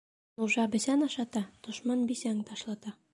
[0.39, 2.97] Нужа бесән ашата, дошман бисәң ташлата.